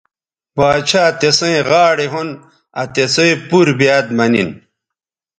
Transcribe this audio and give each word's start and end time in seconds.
باڇھا 0.55 1.03
تسئیں 1.19 1.61
غاڑے 1.69 2.07
ھون 2.11 2.29
آ 2.79 2.83
تِسئ 2.93 3.31
پور 3.47 3.67
بیاد 3.79 4.05
مہ 4.17 4.25
نن 4.31 4.49